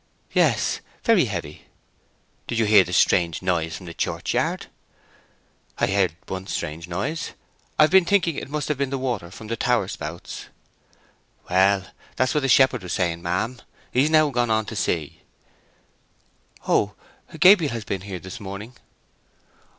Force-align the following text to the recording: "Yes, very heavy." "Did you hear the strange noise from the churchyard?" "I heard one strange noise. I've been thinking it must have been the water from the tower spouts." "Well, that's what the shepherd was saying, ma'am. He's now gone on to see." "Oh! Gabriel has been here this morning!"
"Yes, 0.33 0.79
very 1.03 1.25
heavy." 1.25 1.65
"Did 2.47 2.57
you 2.57 2.65
hear 2.65 2.83
the 2.83 2.91
strange 2.91 3.43
noise 3.43 3.77
from 3.77 3.85
the 3.85 3.93
churchyard?" 3.93 4.65
"I 5.77 5.85
heard 5.85 6.15
one 6.27 6.47
strange 6.47 6.87
noise. 6.87 7.33
I've 7.77 7.91
been 7.91 8.05
thinking 8.05 8.35
it 8.35 8.49
must 8.49 8.67
have 8.69 8.79
been 8.79 8.89
the 8.89 8.97
water 8.97 9.29
from 9.29 9.45
the 9.45 9.55
tower 9.55 9.87
spouts." 9.87 10.47
"Well, 11.51 11.85
that's 12.15 12.33
what 12.33 12.39
the 12.41 12.49
shepherd 12.49 12.81
was 12.81 12.93
saying, 12.93 13.21
ma'am. 13.21 13.61
He's 13.91 14.09
now 14.09 14.31
gone 14.31 14.49
on 14.49 14.65
to 14.65 14.75
see." 14.75 15.21
"Oh! 16.67 16.95
Gabriel 17.39 17.73
has 17.73 17.85
been 17.85 18.01
here 18.01 18.17
this 18.17 18.39
morning!" 18.39 18.73